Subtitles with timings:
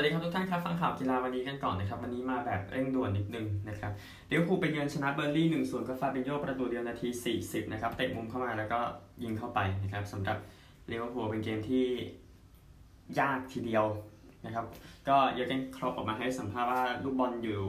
[0.00, 3.92] วัสดีครับทุกท่านครับฟังข่าวกีฬาวันนี้กันก่อนนะครับวันนี้มาแบบเร่งด่วนนิดนึงนะครับ
[4.28, 7.08] เดี๋ยวคูไปเยือนชนะเบอร์ลี่หนึ่งส่วนก็ฟาบิโยประตูเดียวนาที
[7.40, 8.80] 40 นะครับเตะมุมเข้ามาแล้วก็
[9.22, 10.38] ยิงเข้าไปนะครับสำหรับ
[10.88, 11.86] เลวคูเป็นเกมที่
[13.20, 13.84] ยากทีเดียว
[14.46, 14.66] นะครับ
[15.08, 17.60] ก็เยอเกนครอปออกมาให้สัมภาษณ์ว่าลูกบอลอยู่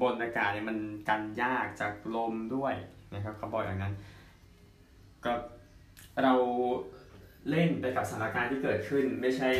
[0.00, 0.78] บนอากาศเนี่ยมัน
[1.08, 2.74] กันยากจากลมด้วย
[3.14, 3.94] นะครับเขาบอกอย่างนั้น
[5.24, 5.32] ก็
[6.22, 6.34] เรา
[7.50, 9.50] เล่นไปกับสถานการณ์ที่เกิดขึ้นไม่ใช่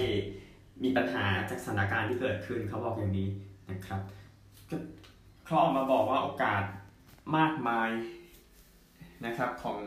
[0.82, 3.28] มีปัญหาจากสถานการณ์ที่เกิดขึ้นเขาบอกอย่างนี้
[3.70, 4.00] นะครับ
[5.44, 6.62] เขาออกมาบอกว่าโอกาส
[7.36, 7.90] มากมาย
[9.26, 9.78] นะครับของ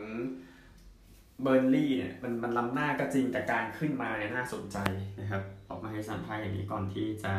[1.42, 4.78] เบิร์นลีย์เนี่ยมันมันล้ำหน้าก็จริงแต่การขึ้นมาเนี่ยน่าสนใจ
[5.20, 7.34] นะครับ ออกมาให้สัมภาษณ์อย่างนี้ก่อนที่จะ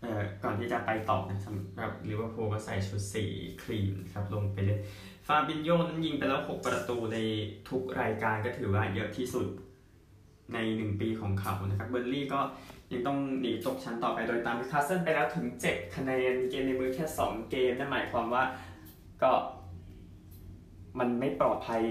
[0.00, 3.24] เอ่อก่อนที่จะไปต่อนะสำหรับลิเวอร์พูลก็ใส่ชุดสี
[3.62, 4.78] ครีมครับลงไปเลย
[5.26, 7.16] ฟาบินโยนั้นยิงไปแล้ว 6 ประตูใน
[7.68, 9.46] ทุกรายการก็ถือว่าเยอะที่สุด
[10.54, 12.40] ใน 1 ปีของเขานะครับเบิร์นลี่ก็
[12.92, 18.44] ยังต้องหนีตกชั้นต่อไปโดยตามนิวคาสเซิลไปแล้วถึง 7 คะแนนเกมในมือแค่ 2 เกมนั่นหมายความว่า
[19.22, 19.32] ก็
[20.98, 21.82] มันไม่ปลอดภัย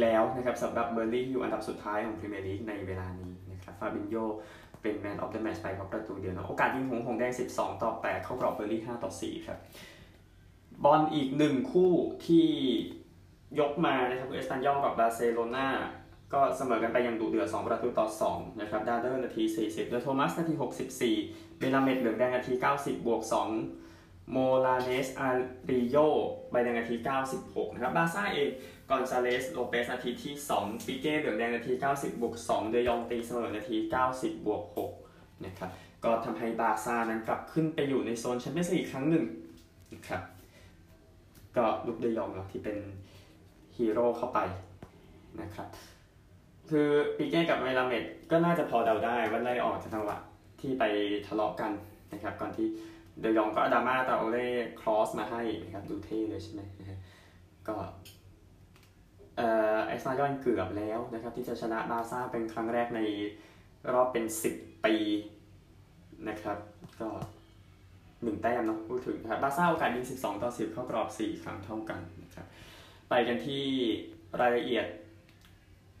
[0.00, 4.16] แล้วนะครับสำหรับเบิร์นลีย์อยู่อันดับสุดท้ายของพรีเมียร์ลีกในเวลานี้นะครับฟาบินโย
[4.82, 9.58] เป็น man of the match ไปเพราะประตูเดียวนะโอกาสยิงหงหงแดง 12 ต่อ 8 เข้ากรอบเบิร์นลีย์ 5 ต่อ 4 ครับ
[10.84, 11.92] บอลอีกหนึ่งคู่
[12.26, 12.46] ที่
[13.60, 15.68] ยกมานะครับเอสปันยอลกับบาร์เซโลนา
[16.32, 20.54] ก็เสมอกันไปอย่างดุเดือด 2 ประตูต่อ 2 นะครับ ดาร์เดร์นาที 40 เดโทมัสนาที
[21.06, 23.22] 64 เมลาเมดเหลืองแดงนาที 90 บวก
[23.76, 25.28] 2 โมลาเนสอา
[25.70, 25.96] ริโย
[26.50, 26.96] ใบแดงนาที
[27.34, 28.50] 96 นะครับ บาร์ซ่าเอง
[28.90, 33.76] กอนซาเลส โลเปสนาทีที่ 2 ปิเก้เหลืองแดงนาที 90 บวก 2 เดยองตีเสมอนาที
[34.10, 34.62] 90 บวก
[35.04, 35.70] 6 นะครับ
[36.04, 39.24] ก็ทำให้บาร์ซ่านั้นกลับขึ้นไปอยู่ในโซนแชมเปี้ยนส์ลีกครั้งหนึ่ง
[39.94, 40.22] นะครับ
[41.56, 42.76] ก็ลุกเดยองที่เป็น
[43.76, 44.38] ฮีโร่เข้าไป
[45.40, 45.68] นะครับ
[46.70, 50.18] คือปีเก้กับเมลาเมดก็น่าจะพอเดาได้ว่าไล่ออกจากจังหวะ
[50.60, 50.84] ที่ไป
[51.26, 51.72] ทะเลาะกัน
[52.12, 52.66] นะครับ ก่อนที่
[53.20, 54.48] เดยองก็อดาม่าตราโอเร่
[54.80, 56.60] ครอสมาให้นะครับดูเท่เลยใช่ไหม
[57.68, 57.76] ก็
[59.36, 63.00] เอ่อไอซ์นายอนเกือบแล้วนะครับ ที่จะชนะบาร์ซ่าเป็นครั้งแรกใน
[63.92, 64.94] รอบเป็น 10 ปี
[66.28, 66.58] นะครับ
[67.00, 67.08] ก็
[68.22, 72.46] หนึ่งแต้มเนาะพูดถึงนะครับบาร์ซ่าโอกาสยิง12 ต่อ 10 เข้ากรอบ 4 ครั้งเท่ากันนะครับ
[73.08, 73.64] ไปกันที่
[74.40, 74.86] รายละเอียด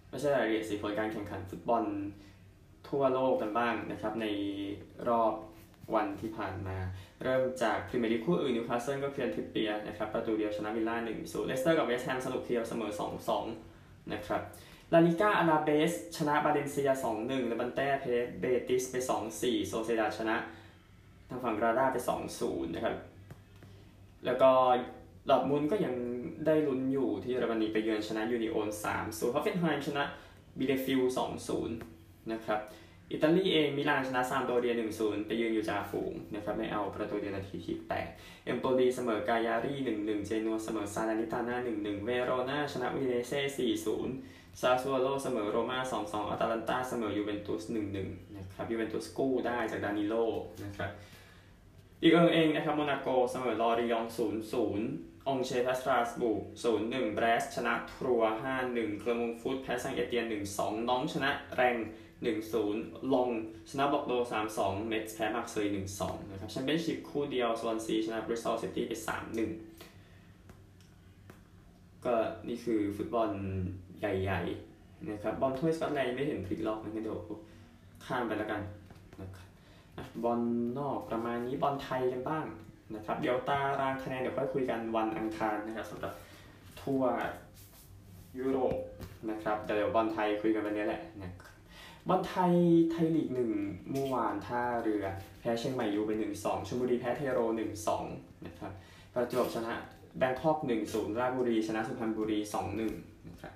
[0.08, 1.84] ไม่ใช่รายละเอียดสิผลการแข่งขันฟุตบอล
[2.88, 4.26] ทั่วโลกกันบ้างนะครับ ใน
[5.08, 5.34] รอบ
[5.94, 6.78] วันที่ผ่านมา
[7.22, 13.30] เริ่มจากพรีเมียร์ลีกคู่อื่นนิวคาสเซิลก็เคียแรนทริปเปียร์นะครับประตูเดียวชนะวิลล่า1 0เลสเตอร์กับเวสต์แฮมสนุกเพียวเสมอ2
[13.68, 14.42] 2นะครับ
[14.92, 18.06] ลาลิก้าอลาเบส ชนะบาเลนเซีย 2-1เลบันเต้แพ้
[18.40, 18.94] เบติสไป
[19.32, 20.36] 2-4 โซเซียดาดชนะ
[21.28, 21.96] ทางฝั่งกรานาดาไป
[22.36, 22.96] 2-0 นะครับ
[24.24, 24.50] แล้วก็
[25.30, 25.94] ดอร์ทมุนด์ก็ยัง
[26.46, 30.04] ได้ลุ้นอยู่ที่เยอรมนีไปเยือนชนะยูนิโอน3 0ฮอฟเฟนไฮม์ชนะ
[30.58, 31.00] บีเลเฟลด์
[31.46, 32.60] 2 0 นะครับ
[33.12, 37.76] อิตาลีเองมิลานชนะซามพ์โดเรีย 1-0 ไปยืนอยู่จ่าฝูงนะครับเลเอาประตูเดียวนาทีที่
[38.10, 43.40] 8เอมโปลีเสมอกายารี่1-1 เจนัวเสมอซาลานิตาน่า1-1 เวโรนาชนะอูดิเนเซ่
[44.04, 47.62] 4-0ซาซัวโลเสมอโรม่า2-2 อัตแลนตาเสมอยูเวนตุส
[48.00, 50.14] 1-1 นะครับยูเวนตุสกู้ได้จากดานิโล
[50.64, 50.90] นะครับ
[52.02, 54.04] ลีกเอิงนะครับโมนาโกเสมอลอริยอง
[54.68, 56.42] 0-0 อองเช่ร์แพ้สตราสบูร์ก
[56.78, 58.22] 0-1แบรสต์ชนะทรัวส์
[58.60, 60.24] 5-1แกลร์กมงต์ฟุตแพ้แซงต์เอเตียน
[60.56, 61.76] 1-2น็องต์ชนะแรงส์
[62.44, 63.28] 1-0ล็องส์
[63.70, 64.12] ชนะบอร์กโดซ์
[64.50, 65.66] 3-2เม็ตซ์แพ้มาร์เซย
[65.98, 68.92] 1-2นะครับแชมเปี้ยนชิพคู่เดียวสวอนซีชนะบริสตอลซิตี้ไป
[70.28, 72.14] 3-1ก็
[72.48, 73.30] นี่คือฟุตบอล
[74.00, 77.18] ใหญ่ๆนะครับบอลถ้วยสกอตแลนด์ไม่เห็นพลิกล็อกนะเดี๋ยว
[78.04, 78.60] ข้ามไปแล้วกัน
[79.20, 79.46] นะครับ
[80.24, 80.40] บอล
[80.78, 82.46] นอกประมาณนี้บอลไทยกันบ้าง
[82.94, 86.12] นะครับเดี๋ยวตารางคะแนนเดี๋ยวค่อยคุยกันวันอังคารนะครับสำหรับ
[86.82, 87.02] ทั่ว
[88.38, 88.76] ยุโรป
[89.30, 91.54] นะครับเดี๋ยวบอลไทยคุยกันวันนี้แหละนะครับ
[92.08, 92.52] บอลไทย
[92.90, 93.50] ไทยลีกหนึ่ง
[93.90, 95.04] เมื่อวานท่าเรือ
[95.40, 98.04] แพ้เชียงใหม่ยูไปหนึ่งสองชลบุรีแพ้เทโรหนึ่งสอง
[98.46, 98.72] นะครับ
[99.14, 99.74] ประจวบชนะ
[100.18, 102.92] แบงคอกหนึ่งศูนย์ราชบุรีชนะสุพรรณบุรีสองหนึ่ง
[103.30, 103.52] นะครับ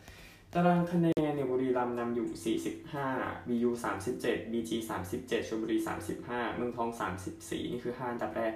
[0.54, 2.56] ตารางคะแนนเนี่ยบุรีรัมย์นำอยู่
[3.04, 3.70] 45 BU
[4.12, 4.70] 37 BG
[5.10, 5.78] 37ชลบุรี
[6.18, 6.90] 35 เมืองทอง
[7.30, 8.52] 34 นี่คือ 5 อันดับแรก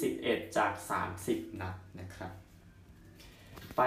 [0.00, 0.72] 21 จาก
[1.16, 2.32] 30 นัดนะครับ
[3.76, 3.82] ไป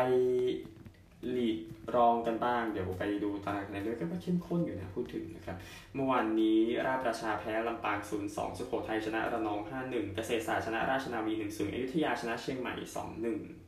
[1.35, 1.57] ลีก
[1.95, 5.57] รองกันบ้าง เดี๋ยวไปดูตารางคะแนนด้วยก็เข้มข้นอยู่นะพูดถึงนะครับ
[5.95, 13.66] เมื่อวานนี้ราชประชาแพ้ลำปาง 0-2สุโขทัยชนะระนอง 5-1 เกษตรศาสตร์ชนะราชนาวี 1-0อยุธยาชนะเชียงใหม่ 2-1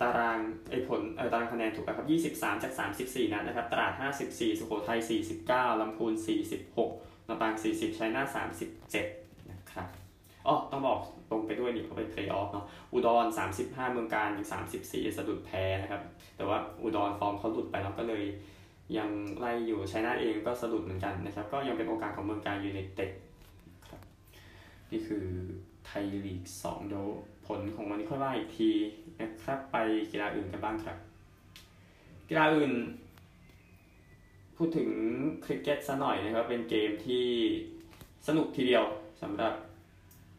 [0.00, 0.38] ตาราง
[0.70, 2.72] ไอผลเออตารางคะแนนถูกแล้วครับ 23 จาก
[3.02, 3.92] 34 นัดนะครับ ตราด
[4.26, 4.98] 54 สุโขทัย
[5.40, 6.12] 49 ลำพูน
[6.70, 8.36] 46ลำปาง 40ชัยนาท
[8.92, 9.86] 37 นะครับ
[10.46, 11.00] อ๋อต้องบอก
[11.30, 13.26] ตรงไปด้วยนี่เขาไปเพลย์ออฟเนาะ อุดร
[13.58, 14.46] 35 เมืองการอยู่
[14.76, 16.02] 34 สะดุดแพ้นะครับ
[16.36, 18.24] แต่ว่าอุดรฟอร์มเขาหลุดไปแล้วก็เลย
[18.98, 23.10] ยังไล่อยู่ชัยนาทเองก็สะดุดเหมือนกันนะครับ ก็ยังเป็นโอกาสของเมืองการยูไนเต็ด
[24.92, 25.24] นี่คือ
[25.86, 27.06] ไทยลีก2เดี๋ยว
[27.46, 28.70] ผลของวันนี้ค่อยว่าอีกที
[29.20, 29.76] นะครับไป
[30.12, 30.96] กีฬาอื่นกันบ้างครับ
[32.28, 32.72] กีฬาอื่น
[34.56, 34.90] พูดถึง
[35.44, 37.26] คริกเก็ตซะหน่อยนะครับ เป็นเกมที่
[38.26, 38.84] สนุกทีเดียว
[39.22, 39.54] สำหรับ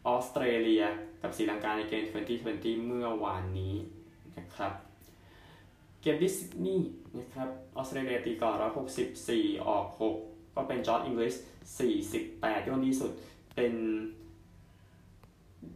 [0.06, 0.84] ออสเตรเลีย
[1.22, 2.04] กับศรีลังกาในเกม
[2.44, 3.74] 2020 เมื่อวานนี้
[4.38, 4.72] นะครับ
[6.02, 8.56] เกมที่ซิดนีย์นะครับออสเตรเลียตีก่อน
[9.10, 9.86] 164 ออก
[10.18, 11.36] 6 ก็เป็นจอร์ดอิงลิส
[12.00, 13.12] 48ยอดดีสุด
[13.54, 13.72] เป็น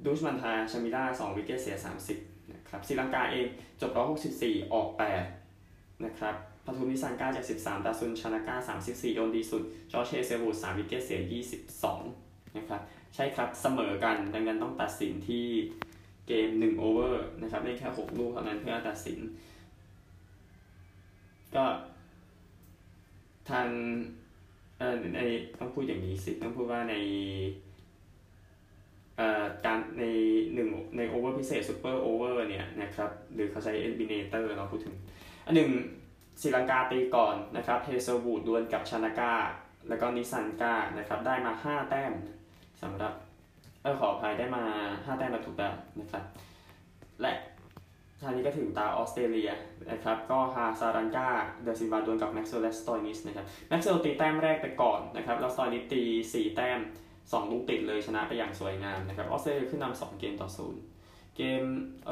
[0.04, 1.76] ดุชมันทาชามีรา2 wicket เสีย
[2.12, 2.41] 30
[2.72, 3.46] ครับศรีลังกาเอง
[3.80, 3.90] จบ
[4.32, 4.88] 164 ออก
[5.48, 6.34] 8 นะครับ
[6.66, 11.20] ปทุมนิสันก้าจาก 13ดาซุนชานาก้า34 โยนดีสุด จอชเฮเซิลวูด3 wicket เสีย
[11.88, 12.80] 22 นะครับ
[13.14, 15.46] ใช่ครับ เสมอกัน ดังนั้นต้องตัดสินที่
[16.28, 19.18] เกม 1 over นะครับเล่นแค่ 6 ลูกเท่านั้นเพื่อตัดสิน
[21.54, 21.64] ก็
[23.50, 23.66] ทาง
[24.78, 25.20] เอ่อใน
[25.58, 26.94] ต้องพูดอย่างนี้สิ ต้องพูดว่าใน
[29.67, 30.05] การใน
[30.55, 34.94] หนึ่งใน over พิเศษ super over เนี่ยนะครับหรือเขาใช้ eliminator เราพูดถึง
[35.47, 35.70] อันหนึ่ง
[36.41, 39.32] ศรีลังกาตีก่อนนะครับเฮเซิลวูดดวลกับชานากา
[39.88, 42.12] แล้วก็นิซันกานะครับได้มา 5 แต้ม
[42.82, 43.12] สำหรับ
[43.82, 44.64] เออขออภัยได้มา
[44.94, 46.25] 5 แต้มแบบถูกแบบนะครับ
[47.23, 47.35] และ
[48.20, 49.50] ทางนี้ก็ถึงตาออสเตรเลีย
[49.91, 51.29] นะครับก็ฮาซารันกา
[51.62, 56.79] เดซิลวาดวลกับแม็กซ์เวลและสโตนิสนะครับแม็กซ์เวลตีแต้มแรกไปก่อนนะครับแล้วสโตนิสตี 4 แต้ม
[57.30, 60.82] 2ลูกติดเลยชนะไปอย่างสวยงามนะครับออสเตรเลียขึ้นนำ2เกมต่อศูนย์
[61.36, 61.64] เกม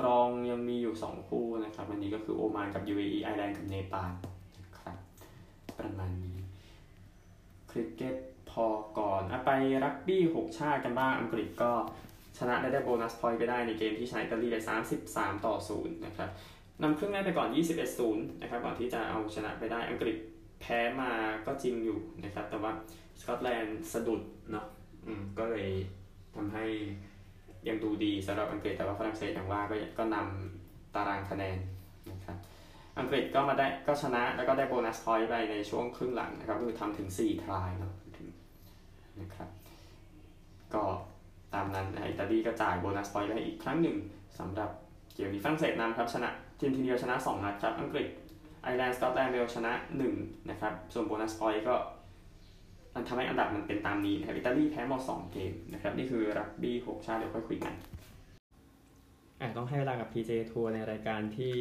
[0.06, 4.12] รองยังมีอยู่ 2 คู่นะครับวันนี้ก็คือโอมานกับ UAE ไอร์แลนด์กับเนปาล
[4.60, 4.96] นะครับ
[5.78, 6.38] ประมาณนี้
[7.70, 8.16] คริกเก็ต
[8.50, 8.66] พอ
[8.98, 9.50] ก่อนไป
[9.84, 11.72] รักบี้6ชาติกันบ้างอังกฤษก็
[12.38, 14.56] ชนะได้ได้ bonus point ไปได้ในเกมที่ชนะอิตาลีไป
[15.00, 16.30] 33 ต่อ 0 นะครับ
[16.82, 17.48] นำครึ่งแรกไปก่อน
[17.94, 20.16] 21-0 นะครับ ก่อนที่จะเอาชนะไปได้ อังกฤษ
[20.60, 21.10] แพ้มา
[21.46, 22.72] ก็จริงอยู่นะครับ แต่ว่า
[23.20, 24.20] สกอตแลนด์สะดุด
[24.50, 24.66] เนาะ
[25.06, 25.68] อืมก็เลย
[26.36, 26.64] ทำให้
[27.68, 31.58] ยังดูดีสำหรับอังกฤษแต่ว่าฝรั่งเศสอย่างว่าก็ก็นำตารางคะแนน
[32.10, 32.36] นะครับ
[32.98, 37.92] อังกฤษก็มาได้ก็ชนะแล้วก็ได้ bonus point ไปในช่วงครึ่งหลังนะครับคือทำถึง 4 try เนาะ
[39.20, 39.48] นะครับ
[40.74, 40.84] ก็
[41.54, 43.96] ตามนั้นอิตาลีก็จ่าย bonus point ไปอีกครั้งหนึ่ง
[44.38, 44.70] สำหรับ
[45.14, 48.06] เกมนี้ฝรั่งเศสนำครับชนะทีมทีเดียวชนะ 2 นัดครับ อังกฤษ
[48.62, 49.72] ไอร์แลนด์สกอตแลนด์เวลส์ชนะ
[50.10, 51.74] 1 นะครับ ส่วนโบนัสพอยต์ก็
[52.94, 57.74] มันทำให้อันดับมันเป็นตามนี้นะครับอิตาลีแพ้หมด2เกมนะครับนี่คือรักบี้6ชาติเดี๋ยวค่อยคุยกัน
[59.40, 61.54] อ่ต้องให้เวลากับ PJ ทัวร์ในรายการที่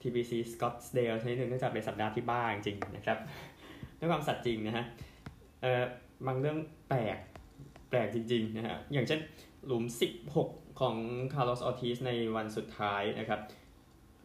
[0.00, 3.18] TBC Scottsdale ชนิดหนึ่งเนื่องจากเป็นสัปดาห์ที่บ้าจริงๆนะครับ
[3.98, 4.84] ด้วยความสัตย์จริงนะฮะ
[5.60, 5.82] เอ่อ
[6.26, 6.58] บางเรื่อง
[6.88, 7.16] แปลก
[7.90, 9.20] แปลกจริงๆนะฮะอย่างเช่น
[9.66, 9.84] หลุม
[10.32, 10.96] 16 ของ
[11.32, 13.40] Carlos Ortiz ในวันสุดท้ายนะครับ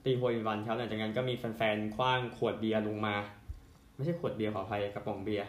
[0.03, 3.15] ตี hole in one ครับหลังจากนั้นก็มีแฟนๆขว้างขวดเบียร์ลงมา
[3.95, 5.47] ไม่ใช่ขวดเบียร์ขออภัยกระป๋องเบียร์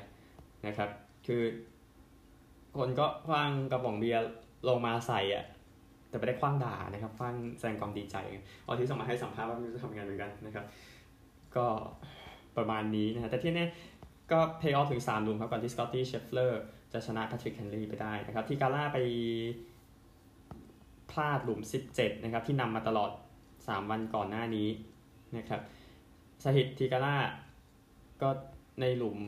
[0.67, 0.91] นะครับ
[1.27, 1.43] คือ
[2.79, 4.23] คนก็ขว้างกระป๋องเบียร์
[4.69, 5.45] ลงมาใส่อะ
[6.09, 8.17] แต่ไม่ได้ขว้างด่านะครับขว้างแสดงความดีใจ
[8.67, 10.65] ออร์ติซออกมาให้สัมภาษณ์ว่าไม่รู้จะทำไงเหมือนกันนะครับ
[11.57, 11.67] ก็
[12.57, 13.67] ประมาณนี้นะฮะแต่ที่แน่
[14.33, 16.63] ก็เพลย์ออฟถึง3หลุมครับก่อนที่สกอตตี้เชฟเลอร์
[16.93, 18.99] จะชนะแพทริกแคนต์เลย์ไปได้นะครับ ทีกาล่าไป
[21.11, 21.61] พลาดหลุม
[21.93, 23.11] 17 นะครับ ที่นำมาตลอด
[23.51, 24.69] 3 วันก่อนหน้านี้
[25.37, 25.61] นะครับ
[26.45, 27.17] สหิธทีกาล่า
[28.23, 28.29] ก็
[28.81, 29.19] ในหลุม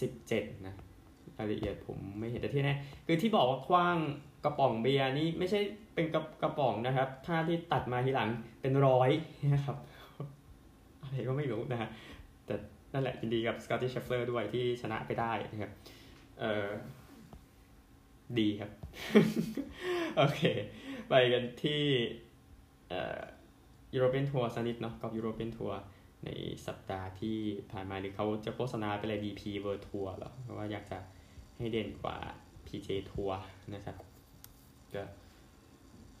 [0.00, 0.74] 17 นะ
[1.38, 2.74] รายละเอียดผมไม่เห็นแต่ที่แน่
[3.06, 3.96] คือที่บอกว่าขว้าง
[4.44, 5.60] กระป๋องเบียร์นี่ไม่ใช่
[5.94, 8.28] เป็นกระกระป๋องนะครับ ถ้าที่ตัดมาทีหลัง
[8.60, 9.10] เป็นร้อย
[9.54, 9.76] นะครับ
[11.02, 11.88] อะไรก็ไม่รู้นะฮะ
[12.46, 12.54] แต่
[12.92, 15.72] นั่นแหละยินดีกับสกอตตี้เชฟเลอร์ด้วยที่ชนะไปได้นะครับ
[16.40, 16.68] เออ
[18.38, 18.70] ดีครับ
[20.16, 20.40] โอเค
[21.08, 21.82] ไปกันที่
[22.88, 23.20] เอ่อ
[23.94, 25.78] ยูโรเปียนทัวร์สักนิดเนาะกับยูโรเปียนทัวร์
[26.24, 26.30] ใน
[26.66, 27.36] สัปดาห์ที่
[27.72, 30.98] ผ่านมาหรือเขาจะโฆษณาไปเลย DP World Tour เหรอเพราะว่าอยากจะ
[31.58, 32.16] ให้เด่นกว่า
[32.66, 33.38] PJ ทัวร์
[33.74, 33.96] นะครับ
[34.94, 35.04] ก็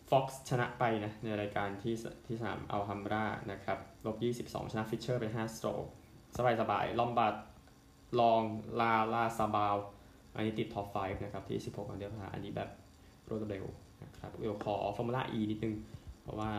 [0.08, 1.94] Fox ชนะไปนะ ในรายการที่
[2.26, 4.16] ที่สนามอัลฮัมรานะครับลบ
[4.48, 5.86] 22 ชนะฟิชเชอร์ไป5 stroke
[6.36, 7.34] สบายสบายลอมบาร์ด
[8.20, 8.42] ลอง
[8.80, 9.76] ลาร์ราซาบาล
[10.34, 12.70] อันนี้ติด top 5นะครับ ที่ 16อันเดียวอันนี้แบบ
[13.28, 13.64] รวดเร็ว
[14.04, 15.74] นะครับเดี๋ยวขอฟอร์มูล่า E นิดนึง
[16.22, 16.50] เพราะว่า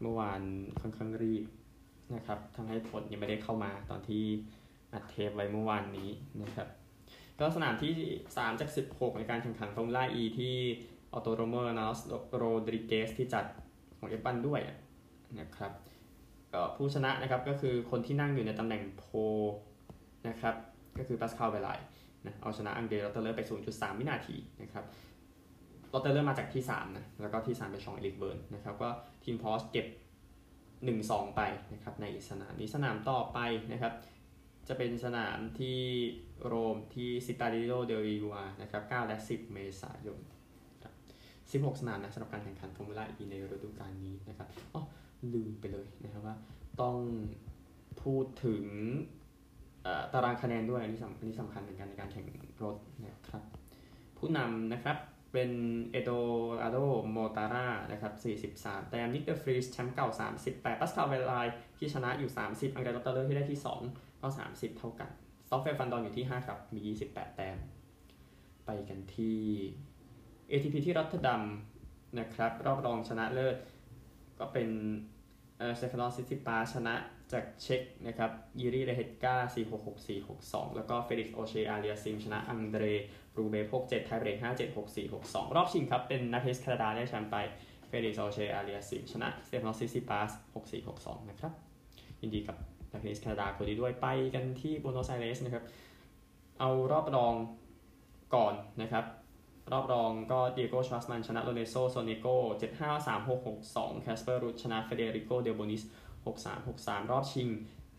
[0.00, 0.40] เมื่อวาน
[0.80, 1.44] ค่อนข้างรีบ
[2.14, 4.24] นะครับทำให้ผลยังไม่ได้เข้ามาตอนที่
[4.92, 6.10] อัดเทปไว้เมื่อวานนี้
[6.42, 6.68] นะครับ
[7.40, 7.94] ก็สนามที่
[8.26, 10.54] 3 จาก 16 ในการแข่งขันฟอร์มูล่า E ที่
[11.12, 11.98] ออโตโดรโมเฮอร์มานอส
[12.36, 13.44] โรดริเกซที่จัด
[13.98, 14.60] ของ F1ด้วย
[15.40, 15.72] นะครับ
[16.52, 19.04] ก็ผู้ชนะนะครับก็คือคนที่นั่งอยู่ในตำแหน่ง pole
[20.28, 20.54] นะครับ
[20.98, 21.68] ก็คือปาสคาลแวร์ไลน์
[22.26, 24.84] นะเอาชนะอังเดรลอตเตอร์เลอร์ไป 0.3 วินาทีนะครับ
[25.92, 28.88] ลอตเตอร์เลอร์มาจากที่ 3 นะ แล้วก็ที่ 3 เป็นฌองเอริกแวร์ญนะครับก็
[29.24, 29.86] ทีมพอร์ชเก็บ
[30.84, 31.42] 1-2 ไป
[31.72, 33.38] นะครับในสนามนี้สนามต่อไป
[33.72, 33.94] นะครับ
[34.68, 35.80] จะเป็นสนามที่
[36.46, 40.18] โรมที่ซิตาดิโลเดลิวานะครับ9และ 10 เมษายน
[41.00, 44.82] 16 สนามนะสำหรับการแข่งขันฟอร์มูล่าอีในฤดูกาลนี้นะครับอ๋อ
[45.34, 46.36] ลืมไปเลยนะครับว่า
[46.82, 46.98] ต้อง
[48.02, 48.64] พูดถึง
[50.12, 52.26] ตารางคะแนนด้วยอันนี้สำอันนี้สำคัญเหมือนกันในการแข่ง
[52.64, 53.42] รถนะครับ
[54.18, 54.96] ผู้นำนะครับ
[55.36, 55.54] เป็น
[55.92, 56.10] เอโด
[56.62, 60.08] อาร์โดมอร์ตาร่านะครับ43 แต้มนิกเดอร์ฟรีสแชมป์เก่า
[60.44, 61.32] 38 ปาสคาลแวร์ไลน์
[61.78, 65.10] ที่ชนะอยู่ 30 อังเดรลอตเตอร์เลอร์ที่ได้ที่2ก็30 เท่ากัน
[65.46, 67.58] สตอฟเฟลแวนดอร์นอยู่ที่ 5 ครับ มี 28 แต้ม
[68.66, 69.40] ไปกันที่
[70.50, 71.42] ATP ที่รอตเตอร์ดัม
[72.18, 73.56] นะครับ รอบรองชนะเลิศ
[74.38, 74.68] ก็เป็น
[75.76, 76.94] สเตฟานอสซิตซิปาสชนะ
[77.32, 79.36] จากเช็กนะครับยิรีเลเฮตกา
[79.86, 82.84] 466 462 แล้วก็เฟลิกซ์โอเชอาเลียสซีมชนะอังเดร
[83.38, 87.36] รูเบลฟ67 tiebreak 57 64 62 รอบชิงครับ เป็นนักเทนนิสแคนาดาได้แชมป์ไป
[87.88, 91.52] เฟลิกซ์โอเชอาเลียสซีมชนะสเตฟานอสซิตซิปาส64 62 นะครับ
[92.20, 92.56] ยินดีกับ
[92.92, 95.64] นักเทนนิสแคนาดาคนนี้ด้วยไปกันที่บัวโนสไอเรสนะครับ
[96.60, 97.34] เอารอบรอง
[98.34, 99.04] ก่อนนะครับ
[99.72, 102.26] รอบรองก็ดิเอโกชวาร์ตซ์มันชนะโลเรนโซโซเนโก
[102.70, 105.82] 75 3 6 6 2แคสเปอร์รูดชนะเฟเดริโกเดลโบนิส
[106.26, 107.48] 63 63 รอบชิง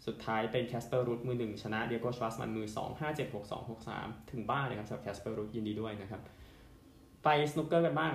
[0.07, 6.21] สุดท้ายเป็นแคสเปอร์รูดมือ1ชนะดิเอโกชวาร์ตซ์มันมือ2 5 7 6 2 6 3ถึงบ้านเลยครับสำหรับแคสเปอร์รูดยินดีด้วยนะครับ
[7.23, 8.13] ไปสนุกเกอร์กันบ้าง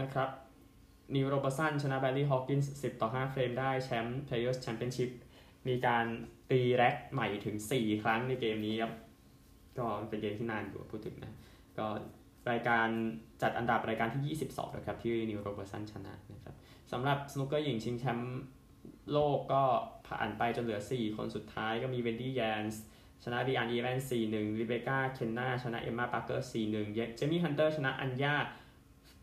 [0.00, 0.28] นะครับ
[1.14, 5.10] นีลโรเบิร์ตสันชนะแบร์รี่ฮอว์กินส์10 ต่อ 5 เฟรมได้ แชมป์เพลเยอร์สแชมเปี้ยนชิพ
[5.68, 6.06] มีการ
[6.50, 8.92] ตี rack ใหม่ถึง 4 ครั้งในเกมนี้ครับ
[9.78, 11.32] ก็เป็นเกมที่นานอยู่พูดถึงนะ
[11.78, 11.86] ก็
[12.50, 12.88] รายการ
[13.42, 16.54] จัดอันดับรายการที่ 22 นะครับ ที่นีลโรเบิร์ตสันชนะนะครับ
[16.92, 18.40] สำหรับสนุกเกอร์หญิงชิงแชมป์
[19.12, 19.62] โลกก็
[20.08, 22.82] ผ่านไปจนเหลือ 4 คนสุดท้ายก็มีเวนดี้แยนส์
[23.24, 28.34] ชนะดีอันอีแวนสี่หนึ่งรีเบคก้าเคนนาชนะเอมมาปาร์เกอร์สี่หนึ่งเจมี่ฮันเตอร์ชนะอัญญา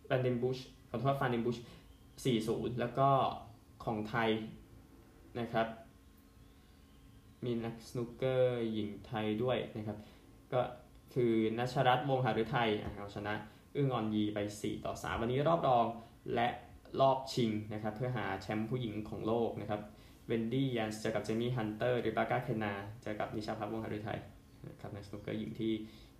[0.07, 0.57] แวนเดนบุช
[0.89, 1.57] ขอโทษฟานเดนบุช
[2.25, 3.09] สี่ศูนย์แล้วก็
[3.83, 4.29] ของไทย
[5.39, 5.67] นะครับ
[7.45, 9.97] มีนักสนุกเกอร์หญิงไทยด้วยนะครับ
[10.53, 10.61] ก็
[11.13, 13.33] คือณัชรัตน์วงศ์หฤทัยเอาชนะ
[13.75, 15.85] อึ้งออนยีไป 4 ต่อ 3 วันนี้รอบรอง
[16.35, 16.47] และ
[17.01, 19.81] รอบชิงนะครับเพื่อหาแชมป์ผู้หญิงของโลกนะครับ
[20.27, 24.19] เวนดี้แยนส์เจอกับเจมี่ฮันเตอร์รีเบคก้าเคนนาเจอกับนิชาพัฒน์วงหฤทัย
[24.69, 25.71] นะครับในสนุกเกอร์หญิงที่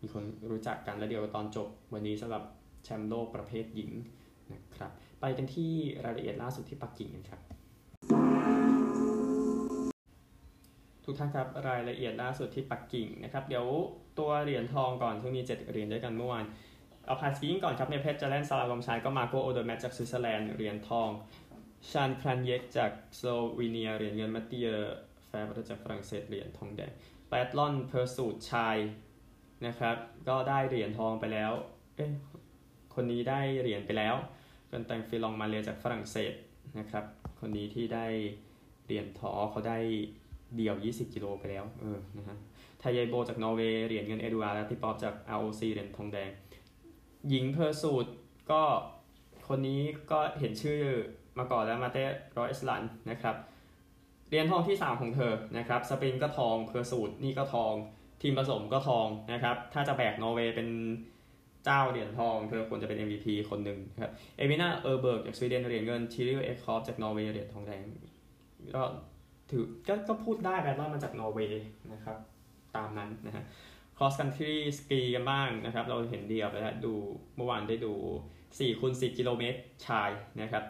[0.01, 2.43] มีคนรู้จักกันและเดียวตอนจบวันนี้สำหรับ
[2.83, 3.91] แชมป์โลกประเภทหญิง
[4.53, 5.71] นะครับไปกันที่
[6.05, 7.41] รายละเอียดล่าสุดที่ปักกิ่งกันครับ
[11.05, 13.65] ทุกท่านครับรายละเอียดล่าสุดที่ปักกิ่งนะครับ เดี๋ยว
[14.19, 16.45] ตัวเหรียญทองก่อนซึ่งมี7เหรียญด้วยกันเมื่อวาน
[17.07, 21.09] เอาพาสกิ้งก่อนครับในเพชรจะเล่นซาลาลมชายก็มาโกโอเดอร์แมทจากสวิตเซอร์แลนด์เหรียญทอง
[21.91, 24.69] ชานครันเยกจากสโลวีเนียเหรียญเงินมัตเตีย
[25.27, 26.91] แฟร์จากฝรั่งเศสเหรียญทองแดง
[27.29, 28.77] แปดลอนเพอร์สูตชาย
[29.65, 29.95] นะครับ
[30.27, 31.51] ก็ได้เหรียญทองไปแล้ว
[31.95, 32.11] เอ๊ะ
[32.95, 34.15] คนนี้ได้เหรียญไปแล้ว
[34.69, 36.33] เป็นแตงฟิลองมาเลียจากฝรั่งเศส
[36.79, 37.05] นะครับ
[37.39, 38.05] คนนี้ที่ได้
[38.85, 39.77] เหรียญทองเขาได้
[40.55, 42.37] เดี่ยว 20 กิโลไปแล้ว เออ นะฮะ
[42.79, 46.29] ไทยโบจากนอร์เวย์ เหรียญเงินเอดูอาร์และพี่ป๊อปจาก ROC เหรียญทองแดง
[47.29, 48.05] หญิง pursuit
[48.51, 48.61] ก็
[49.47, 49.81] คนนี้
[50.11, 50.81] ก็เห็นชื่อ
[51.37, 52.03] มาก่อนแล้วมาร์เต
[52.37, 53.35] รอยเซลันด์นะครับ
[54.29, 57.73] เหรียญทองที่ 3 ของเธอนะครับ sprint ก็ทอง pursuit นี่ก็ทอง
[58.21, 60.69] ทีมผสมก็ทองนะครับถ้าจะแบกนอร์เวย์เป็น
[61.65, 67.83] เจ้าเหรียญทองเธอควรจะเป็น MVP คนหนึ่งครับเอลวีราเออร์เบิร์กจากสวีเดนเหรียญเงินทิริลเอ็กคอฟจากนอร์เวย์เหรียญทองแดง
[68.75, 68.81] ก็
[69.49, 72.17] ถือก็ก็พูดได้แปลว่ามาจากนอร์เวย์นะครับ
[72.75, 73.43] ตามนั้นนะฮะ
[73.97, 76.93] cross country สกีกันบ้างนะครับ เราเห็นเดียวไปแล้วดู
[77.35, 77.93] เมื่อวานได้ดู
[78.37, 80.09] 4คูณ10 กิโลเมตรชาย
[80.41, 80.63] นะครับ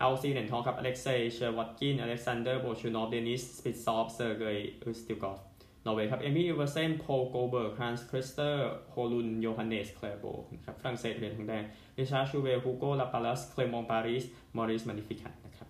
[0.00, 5.38] ROC เหรียญทองครับอเล็กเซย์เชอร์วอตคินอเล็กซานเดอร์โบลชูนอฟเดนิสสปิตซอฟเซอร์เกย์อุสติกอฟ
[5.86, 10.24] นอร์เวย์ครับเอมิลอิเวอร์เซนโพลโกลเบิร์กฮันส์คริสเตอร์โฮลุนโยฮันเนสแคลโบ้
[10.54, 11.64] นะครับฝรั่งเศสเหรียญทองแดง
[11.98, 14.24] ริชาร์ดชูฟฮูโกลาปาลูสเคลมองปาริส
[14.56, 15.68] มอริสมานิฟิคันนะครับ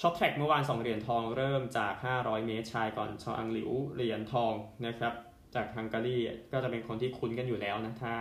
[0.00, 4.52] short track เมื่อวาน 2 เหรียญทองเริ่มจาก 500 เมตรชายก่อนชาวอังหลิวเหรียญทอง
[4.86, 5.14] นะครับ
[5.54, 6.16] จากฮังการี
[6.52, 8.12] ก็จะเป็นคนที่คุ้นกันอยู่แล้วนะ ถ้า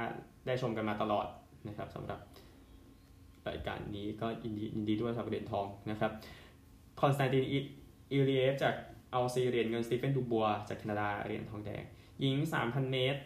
[0.48, 1.28] ได้ชมกันมาตลอด
[1.68, 2.20] นะครับสำหรับ
[3.48, 6.12] รายการนี้ก็ยินดียินดีด้วยสำหรับเหรียญทองนะครับ
[7.02, 7.44] คอนสแตนติน
[8.12, 8.75] อิฟลิเยฟจาก
[9.12, 11.84] ROC เหรียญเงินสตีเฟนดูบัว จากแคนาดาเหรียญทองแดง
[12.20, 13.20] หญิง 3,000 เมตร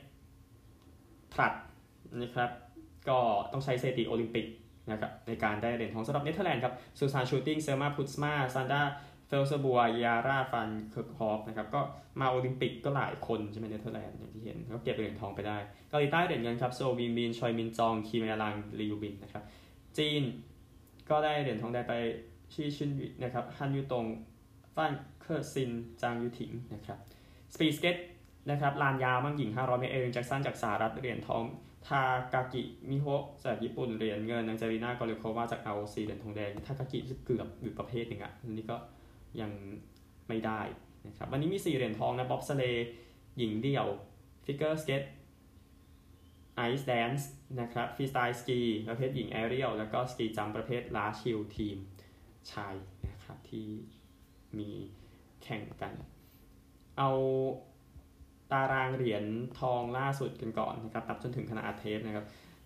[1.33, 1.53] ผลัด
[2.21, 2.49] นะครับ
[3.09, 3.19] ก็
[3.51, 4.45] ต้องใช้สถิติโอลิมปิก
[4.91, 8.81] นะครับในการได้เหรียญทองสำหรับเนเธอร์แลนด์ครับซูซานชูติงเซอร์มาพุตสมาซันดา
[9.27, 11.81] เฟลเซบัวยาราฟันเคิร์กฮอฟนะครับก็
[12.19, 15.57] มาโอลิมปิกก็หลายคนใช่ไหมเนเธอร์แลนด์อย่างที่เห็นก็เก็บเหรียญทองไปได้
[15.89, 19.43] เกาหลีใต้เหรียญเงินครับโซวินมินชอยมินจองคีเมลังลียูบินนะครับ
[19.97, 20.23] จีน
[21.09, 21.93] ก็ได้เหรียญทองได้ไป
[22.53, 24.05] ชีชินวินะครับฮันยูตง
[24.75, 24.91] ฟัน
[25.21, 26.99] เคอร์ซินจางยูถิงนะครับ
[27.53, 27.97] สปีดสเก็ต
[28.51, 31.43] นะครับลานยาวมั่งหญิง 500 เมตรเอรินแจ็คสันจากสหรัฐเหรียญทอง
[31.87, 32.03] ทา
[32.33, 38.77] กากิมิโฮะจากญี่ปุ่นเหรียญเงินแองเจลิน่ากอลิโควาจาก ROC เหรียญทองแดงทากากิเกือบอยู่ประเภทหนึ่งอะอันนี้ก็
[39.41, 39.51] ยัง
[40.27, 40.61] ไม่ได้
[41.07, 42.87] นะครับวันนี้มี 4 เหรียญทองนะ bobsleigh
[43.37, 43.87] หญิงเดี่ยว
[44.45, 45.03] figure skate
[46.55, 47.29] ice dance
[47.61, 51.77] นะครับ freestyle ski ประเภทหญิง aerial แล้วก็ ski jump ประเภท large hill ทีม
[52.51, 52.75] ชาย
[53.09, 53.67] นะครับที่
[54.57, 54.69] มี
[55.43, 55.93] แข่งกัน
[56.97, 57.11] เอา
[58.51, 59.23] ตารางเหรียญ
[59.59, 62.25] ทองล่าสุดกันก่อนนะครับนับจนถึงขณะอัดเทปนะครับ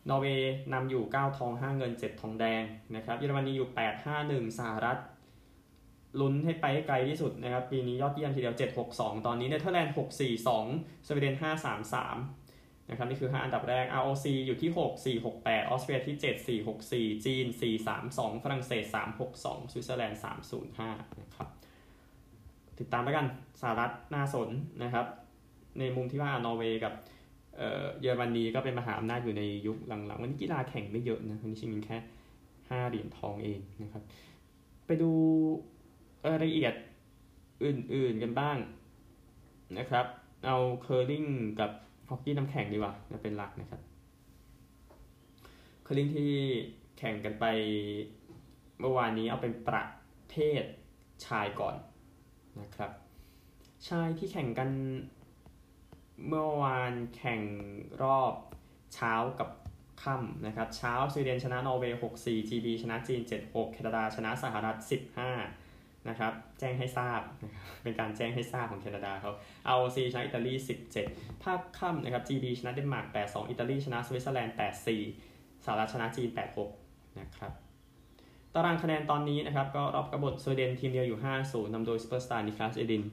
[0.09, 2.63] นอร์เวย์นำอยู่ 9 ทอง 5 เงิน 7 ทองแดง
[2.95, 4.97] นะครับเยอรมนีอยู่ 8 5 1 สหรัฐ
[6.19, 8.55] ลุ้นให้ไปให้ไกลที่สุดนะครับ ปีนี้ยอดเยี่ยมทีเดียว
[8.89, 9.95] 762 ตอนนี้เนเธอร์แลนด์
[10.49, 11.35] 642 สวีเดน
[12.11, 14.79] 533 นะครับ นี่คือ 5 อันดับแรก ROC อยู่ที่ 6
[15.29, 16.47] 468 ออสเตรียที่ 7
[16.85, 17.45] 464 จีน
[17.95, 18.85] 432 ฝรั่งเศส
[19.29, 20.21] 362 สวิตเซอร์แลนด์
[20.69, 21.47] 305 นะครับ
[22.79, 23.27] ติดตามแล้วกัน
[23.61, 24.49] สหรัฐน่าสน
[24.83, 25.05] นะครับ
[25.79, 26.93] ในมุมที่ว่านอร์เวย์กับ
[28.01, 31.97] เยอรมนีก็เป็นมหาอำนาจอยู่ในยุคหลังๆ วันนี้กีฬาแข่งไม่เยอะนะ วันนี้ชิงแค่
[32.39, 34.03] 5 เหรียญทองเองนะครับ
[34.85, 35.11] ไปดู
[36.29, 36.73] รายละเอียด
[37.63, 38.57] อื่นๆกันบ้าง
[39.77, 40.05] นะครับ
[40.45, 41.25] เอาเคอร์ลิง
[41.59, 41.71] กับ
[42.09, 43.81] ฮอกกี้น้ำแข็งดีกว่าเป็นหลักนะครับ
[45.83, 46.33] เคอร์ลิงที่
[46.97, 47.45] แข่งกันไป
[48.79, 49.83] เมื่อวานนี้เอาเป็นประ
[50.31, 50.63] เภท
[51.25, 51.75] ชายก่อน
[52.61, 52.91] นะครับ
[53.87, 54.69] ชายที่แข่งกัน
[56.27, 57.41] เมื่อวานแข่ง
[58.03, 58.33] รอบ
[58.93, 59.49] เช้ากับ
[60.03, 64.77] ค่ำนะครับ เช้าสวีเดนชนะนอร์เวย์ 6-4 GB ชนะจีน 7-6 แคนาดาชนะสหรัฐ
[65.39, 65.60] 15
[66.09, 69.31] นะครับแจ้งให้ทราบนะครับเป็นการแจ้งให้ทราบของแคนาดาเขา
[69.75, 70.53] ROC ชนะอิตาลี
[70.99, 74.55] 17 ภาคค่ำนะครับ GB ชนะเดนมาร์ก8-2 อิตาลีชนะสวิตเซอร์แลนด์
[75.07, 76.29] 8-4 สหรัฐชนะจีน
[76.73, 77.51] 8-6 นะครับ
[78.55, 83.03] ตารางคะแนนตอนนี้นะครับก็รอบกบฏสวีเดนทีมเดียวอยู่ 5-0นำโดยสเปอร์สตาร์นิคลาสเอดิน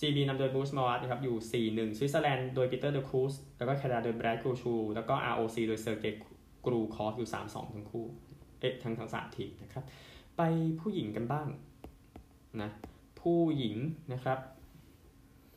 [0.00, 6.20] GB นำโดยบรูซมูอัตนะครับอยู่ 4-1 สวิตเซอร์แลนด์โดยปีเตอร์เดอครูซแล้วก็แคนาดาโดยแบรดกูชู แล้วก็ ROC โดยเซอร์เกย์
[6.66, 8.06] กลูคอฟอยู่ 3-2 ทั้งคู่
[8.60, 9.84] เอ๊ะทั้งทั้งสามทีมนะครับ
[10.36, 10.42] ไป
[10.80, 11.46] ผู้หญิงกันบ้าง
[12.62, 12.70] นะ
[13.20, 13.76] ผู้หญิง
[14.12, 14.38] นะครับ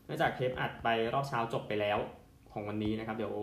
[0.06, 2.00] เนื่องจากเทปอัดไปรอบเช้าจบไปแล้ว
[2.52, 3.34] ของวันนี้นะครับ เดี๋ยว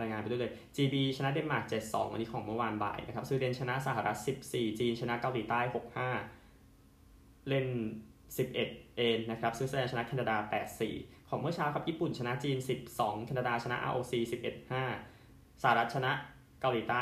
[0.00, 4.16] รายงานไปด้วยเลย GB ชนะเดนมาร์ก 7-2อันนี้ของเมื่อวานบ่ายนะครับสวีเดนชนะสหรัฐ
[4.48, 5.60] 14 จีนชนะเกาหลีใต้
[6.34, 7.66] 6-5 เล่น
[8.36, 8.54] 11
[8.96, 10.36] end นะครับสวิตเซอร์แลนด์ชนะแคนาดา
[10.82, 12.58] 8-4 ของเมื่อเช้าครับญี่ปุ่นชนะจีน
[12.92, 14.12] 12 แคนาดาชนะ ROC
[14.86, 16.12] 11-5 สหรัฐชนะ
[16.60, 17.00] เกาหลีใต้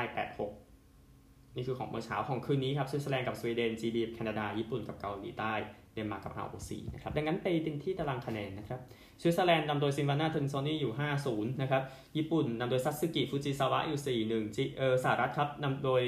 [0.78, 5.54] 8-6 นี่คือของเมื่อเช้าของคืนนี้ครับสวิตเซอร์แลนด์กับสวีเดน GB แคนาดาญี่ปุ่นกับเกาหลีใต้
[5.96, 8.80] เดนมาร์กกับ ROC นะครับดังนั้นไปเป็นที่ตารางคะแนนนะครับ
[9.20, 10.92] สวิตเซอร์แลนด์นำโดยซิลวาน่าทิรินโซนี่อยู่
[11.26, 11.82] 5-0 นะครับ
[12.16, 16.02] ญี่ปุ่นนำโดยซัตสึกิฟูจิซาวะอยู่ 4-1จีเออสหรัฐครับนำโดย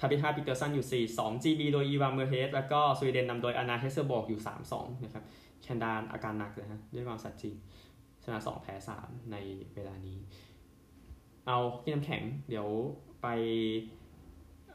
[0.00, 4.40] ทาบิทาปิเตอร์สันอยู่ 4-2 GB โดยอีฟมิวร์เฮดแล้วก็สวีเดนนำโดยอันนาฮัสเซลบอร์กอยู่
[4.72, 5.24] 3-2 นะครับ
[5.62, 7.54] แคนาดาอาการหนักเลยฮะด้วยความสัตย์จริง
[8.24, 9.36] ชนะ 2 แพ้ 3 ใน
[9.74, 10.18] เวลานี้
[11.46, 12.66] ฮอกกี้น้ำแข็งเดี๋ยว
[13.22, 13.26] ไป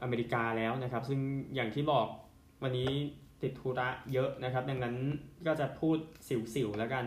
[0.02, 1.20] อเมริกาแล้วนะครับ ซึ่ง
[1.54, 2.06] อย่างที่บอก
[2.62, 2.90] วันนี้
[3.44, 4.96] ติดธุระเยอะนะครับ ดังนั้น
[5.46, 5.98] ก็จะพูด
[6.54, 7.04] สิวๆแล้วกัน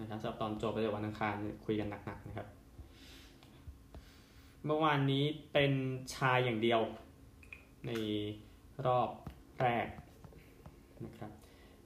[0.00, 2.46] นะครับสำหรับตอนจบไปเดี๋ยววันอังคารคุยกันหนักๆนะครับ
[4.66, 5.72] เมื่อวานนี้เป็น
[6.14, 6.80] ชายอย่างเดียว
[7.86, 7.92] ใน
[8.86, 9.08] รอบ
[9.60, 9.86] แรก
[11.06, 11.30] นะครับ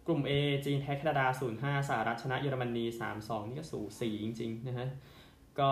[0.07, 0.33] กลุ่ม A
[0.65, 1.27] จีนแพ้แคนาดา
[1.59, 2.85] 0-5สหรัฐชนะเยอรมนี
[3.17, 4.88] 3-2 นี่ก็สูสีจริงๆนะฮะ
[5.61, 5.71] ก็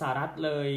[0.00, 0.70] สหรัฐเลย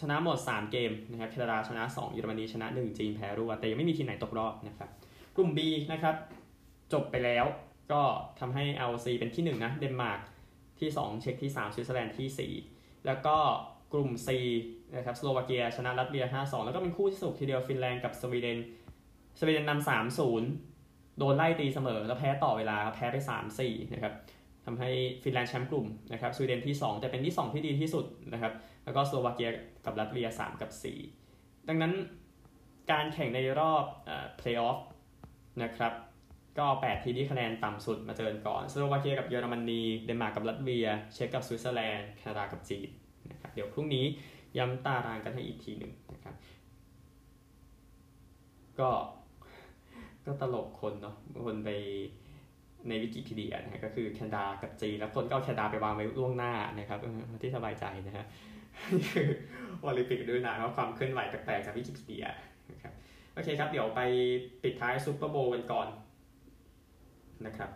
[0.00, 4.90] ชนะหมด 3 เกมนะครับแคนาดาชนะ 2 เยอรมนีชนะ 1 จีนแพ้รวดแต่ยังไม่มีทีมไหนตกรอบนะครับ
[5.36, 5.60] กลุ่ม B
[5.92, 6.16] นะครับ
[6.92, 7.44] จบไปแล้ว
[7.92, 8.02] ก็
[8.40, 10.20] ทำให้ ROC เป็นที่ 1 นะ เดนมาร์ก
[10.80, 13.36] ที่ 2 เช็กที่ 3 สวิตเซอร์แลนด์ที่ 4 แล้วก็
[13.92, 14.28] กลุ่ม C
[14.96, 18.58] นะครับสโลวาเกียชนะรัสเซีย 5-2 แล้วก็เป็นคู่ที่สนุกทีเดียวฟินแลนด์กับสวีเดน
[19.38, 19.88] สวีเดนนำ
[20.48, 23.16] 3-0โดนไล่ตีเสมอ แล้วแพ้ต่อเวลาแพ้ไป
[23.58, 24.14] 3-4นะครับ
[24.64, 24.90] ทำให้
[25.22, 28.52] ฟินแลนด์แชมป์กลุ่มนะครับสวีเดนที่ 2 แต่เป็นที่ 2 ที่ดีที่สุดนะครับ
[28.84, 29.50] แล้วก็สโลวาเกีย
[29.84, 30.70] กับรัสเซีย 3 กับ
[31.20, 31.92] 4 ดังนั้น
[32.90, 33.84] การแข่งในรอบ
[34.38, 34.78] เพลย์ออฟ
[35.62, 35.92] นะครับ
[36.58, 42.88] ก็ 8 ทีมที่คะแนนต่ำสุดมาเจอกันก่อนสโลวาเกียกับเยอรมนีเดนมาร์กกับรัสเซีย เช็กกับสวิตเซอร์แลนด์แคนาดากับจีน
[43.30, 44.04] นะครับเดี๋ยวพรุ่งนี้
[44.58, 46.34] ย้ำตารางกันให้อีกทีหนึ่งนะครับ
[48.78, 48.90] ก็
[50.26, 51.70] ก็ตลกคนเนาะคนไป
[52.88, 56.98] ในวิกิพีเดียนะฮะก็คือแคนาดากับจีนแล้วคนก็เอาแคนาดาไปวางไว้ล่วงหน้านะครับ
[57.42, 58.26] ที่สบายใจนะฮะ
[58.92, 59.28] นี่คือ
[59.80, 62.26] โอลิมปิกด้วยนะความเคลื่อนไหวแปลกๆจากวิกิพีเดีย
[62.72, 62.94] นะครับ
[63.36, 64.02] โอเคครับ เดี๋ยวไป
[64.62, 65.88] ปิดท้ายซูเปอร์โบว์กันก่อน
[67.46, 67.70] นะครับ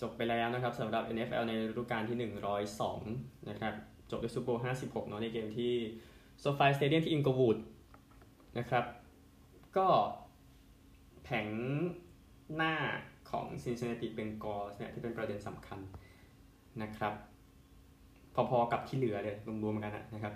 [0.00, 2.30] จบไปแล้วนะครับสำหรับ NFL ในฤดูกาลที่
[2.82, 3.74] 102 นะครับ
[4.10, 5.72] จบด้วย Super Bowl 56 เนาะในเกมที่
[6.40, 7.58] โซฟายสเตเดียมที่อิงเกิลวูด
[8.58, 8.84] นะครับ
[9.76, 9.88] ก็
[11.24, 11.46] แผง
[12.54, 12.74] หน้า
[13.30, 15.78] ของ Cincinnati Bengals เนี่ยที่เป็นประเด็นสำคัญ
[16.82, 17.14] นะครับ
[18.34, 20.34] พอๆกับที่เหลือเลยรวมๆกันนะครับ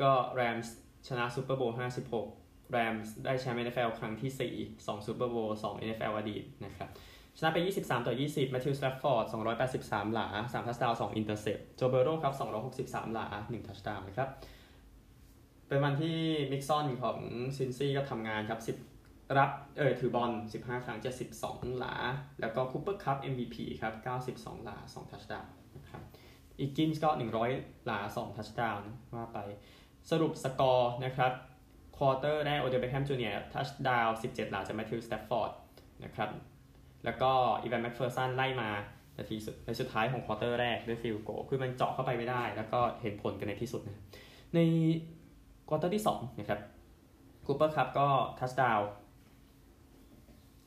[0.00, 0.68] ก็ Rams
[1.06, 1.76] ชนะ Super Bowl
[2.24, 4.30] 56 Rams ได้แชมป์ NFL ครั้งที่
[4.78, 6.88] 4 2 Super Bowl 2 NFL อดีตนะครับ
[7.38, 9.24] ชนะไป 23 ต่อ 20แมทธิวสแตฟฟอร์ด
[9.68, 12.34] 283 หลา 3 touchdown 2 intercept โจเบโร่ครับ
[12.74, 14.28] 263 หลา 1 touchdown นะครับ
[15.68, 16.18] เป็นวันที่โจ
[16.52, 17.18] มิกซอนของ
[17.56, 18.60] ซินซี่ก็ทำงานครับ
[18.94, 20.98] 10 รับ เออถือบอล 15 ครั้ง
[21.38, 21.94] 72 หลา
[22.40, 23.94] แล้วก็คูเปอร์คัพ MVP ครับ
[24.30, 26.02] 92 หลา 2 touchdown นะครับ
[26.58, 27.10] ฮิกกินส์ก็
[27.48, 29.38] 100 หลา 2 touchdown ว่าไป
[30.10, 31.32] สรุปสกอร์นะครับ
[31.96, 35.50] quarter แรกโอเดเบคแฮมจูเนียร์ touchdown 17 หลาจากแมทธิวสแตฟฟอร์ด
[36.04, 36.30] นะครับ
[37.04, 37.30] แล้วก็
[37.62, 38.70] อีแวนแม็กเฟอร์สันไล่มา
[39.16, 43.98] นาทีสุดในสุดท้ายของ quarter แรกด้วย field goal คือมันเจาะเข้าไปไม่ได้ แล้วก็เห็นผลกันในที่สุดนะ
[44.54, 44.58] ใน
[45.68, 46.60] quarter ที่2นะครับ
[47.44, 48.08] คูเปอร์คัพก็
[48.38, 48.80] touchdown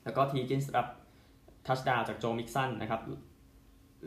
[0.03, 0.87] แล้วก็ทีฮิกกินส์รับ
[1.67, 3.01] touchdown จากโจมิกซอนนะครับ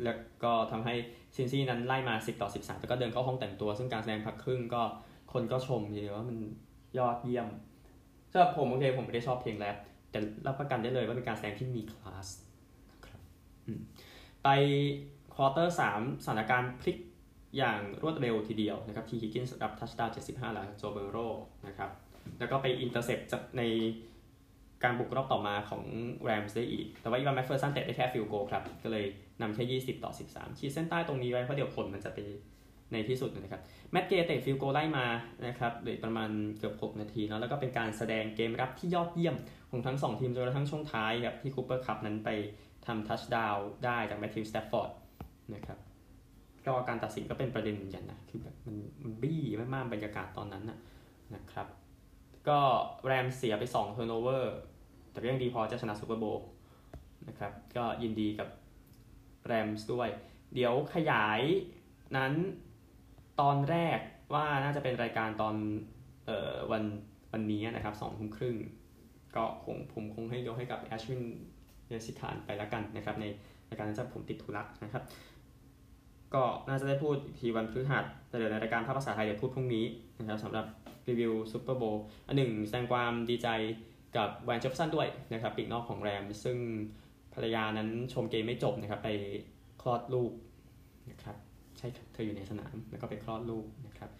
[0.04, 0.94] แล้วก็ทำให้
[1.36, 4.82] ซินซี่นั้นไล่มา 10 ต่อ 13 แล้วก็เดินเข้าห้องแต่งตัว ซึ่งการแสดงพักครึ่งก็
[5.34, 6.38] คนก็ชมทีเดียวว่ามัน
[6.98, 7.48] ยอดเยี่ยม
[8.32, 9.76] สำหรับผมโอเคผมไม่ได้ชอบเพลงแรป
[10.10, 12.28] แต่รับประกันได้เลยว่าเป็นการแสดงที่มีคลาส
[12.92, 13.20] นะครับ
[14.44, 14.48] ไป
[15.34, 16.98] quarter สามสถานการณ์พลิก
[17.58, 21.18] อย่างรวดเร็วทีเดียวนะครับทีฮิกกินส์รับ touchdown 75หลาโจเบโร
[21.66, 21.90] นะครับ
[22.38, 23.18] แล้วก็ไป intercept
[23.58, 23.62] ใน
[24.82, 25.82] การบุกรอบต่อมาของ
[26.24, 29.04] แรมส์ได้อีก แต่ว่าอีวานแมคเฟอร์สันเตะได้แค่ field goal ครับ ก็เลย
[29.40, 32.18] นำแค่ 20 ต่อ 13 ขีดเส้นใต้ตรงนี้ไว้เพราะเดี๋ยวผลมันจะไป
[32.94, 35.07] ในที่สุดนะครับแมตเกย์เตะ field goal ไล่มา
[35.46, 39.37] นะครับเหลือประมาณเกือบ 6 นาทีเนาะแล้วก็เป็นการแสดงเกมรับที่ยอดเยี่ยม
[39.70, 42.28] ของทั้ง 2 ทีมจนกระทั่งช่วงท้ายครับที่คูเปอร์คัพนั้นไป
[42.87, 44.90] ทำ touchdown ได้จากแมทธิวสแตฟฟอร์ด
[45.54, 45.78] นะครับ
[46.66, 49.40] ก็การตัดสินก็เป็นประเด็นเหมือนกันนะคือแบบมันมันบี้
[49.74, 50.78] มากๆบรรยากาศตอนนั้นนะ
[51.35, 51.66] นะครับ
[52.48, 52.61] ก็
[53.07, 54.54] แรมส์เสียไป2 turnover
[55.11, 56.44] แต่ก็ยังดีพอจะชนะ Super Bowl
[57.28, 58.48] นะครับก็ยินดีกับ
[59.46, 60.09] Rams ด้วย
[60.54, 61.40] เดี๋ยวขยาย
[62.16, 62.33] นั้น
[63.40, 63.98] ตอนแรก
[64.34, 65.54] ว่าน่าจะเป็นรายการตอน
[66.26, 66.82] เอ่อวัน
[67.32, 68.56] วันนี้นะครับสองทุ่มครึ่ง
[69.36, 71.22] ก็คงผมคงให้ยกให้กับแอชวิน
[71.88, 73.24] เนสิทานไปแล้วกันนะครับใน
[73.68, 75.02] รายการนั้นจะผมติดธุระนะครับ
[76.34, 79.84] ก็น่าจะได้พูดทีวันพฤหัสแต่เดี๋ยวในรายการภาคภาษาไทยเดี๋ยวพูดพรุ่งนี้
[80.18, 80.66] นะครับสำหรับ
[81.08, 83.48] รีวิว Super Bowl อันหนึ่งแสดงความดีใจ
[84.16, 86.58] กับ Van Jefferson ด้วยนะครับปีกนอกของ Rams ซึ่ง
[87.34, 89.10] ภรรยานั้นชมเกมไม่จบนะครับไป
[89.82, 90.32] คลอดลูก
[91.10, 91.36] นะครับ
[91.84, 94.10] ให้เธออยู่ในสนาม แล้วก็ไปคลอดลูกนะครับ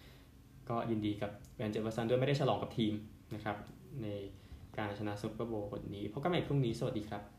[0.69, 2.93] ก็ยินดีกับแวนเจอร์สันด้วยไม่ได้ฉลองกับทีม
[3.35, 3.57] นะครับ
[4.03, 4.07] ใน
[4.77, 7.34] การชนะซุปเปอร์โบว์คนนี้พบกันใหม่พรุ่งนี้สวัสดีครับ